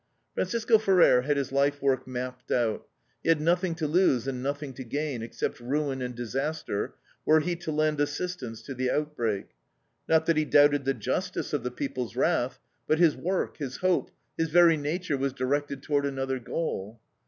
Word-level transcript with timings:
Francisco 0.33 0.79
Ferrer 0.79 1.21
had 1.21 1.37
his 1.37 1.51
life 1.51 1.79
work 1.79 2.07
mapped 2.07 2.49
out; 2.49 2.87
he 3.21 3.29
had 3.29 3.39
everything 3.39 3.75
to 3.75 3.85
lose 3.85 4.27
and 4.27 4.41
nothing 4.41 4.73
to 4.73 4.83
gain, 4.83 5.21
except 5.21 5.59
ruin 5.59 6.01
and 6.01 6.15
disaster, 6.15 6.95
were 7.23 7.39
he 7.39 7.55
to 7.55 7.71
lend 7.71 8.01
assistance 8.01 8.63
to 8.63 8.73
the 8.73 8.89
outbreak. 8.89 9.49
Not 10.09 10.25
that 10.25 10.37
he 10.37 10.45
doubted 10.45 10.85
the 10.85 10.95
justice 10.95 11.53
of 11.53 11.61
the 11.61 11.69
people's 11.69 12.15
wrath; 12.15 12.57
but 12.87 12.97
his 12.97 13.15
work, 13.15 13.57
his 13.57 13.77
hope, 13.77 14.09
his 14.39 14.49
very 14.49 14.75
nature 14.75 15.17
was 15.19 15.33
directed 15.33 15.83
toward 15.83 16.07
another 16.07 16.39
goal. 16.39 16.99